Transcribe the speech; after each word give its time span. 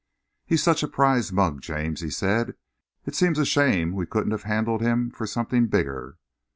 "He's 0.47 0.63
such 0.63 0.81
a 0.81 0.87
prize 0.87 1.31
mug, 1.31 1.61
James," 1.61 2.01
he 2.01 2.09
said. 2.09 2.55
"It 3.05 3.13
seems 3.13 3.37
a 3.37 3.45
shame 3.45 3.91
we 3.93 4.07
couldn't 4.07 4.31
have 4.31 4.41
handled 4.49 4.81
him 4.81 5.11
for 5.11 5.27
something 5.27 5.67
bigger." 5.67 6.17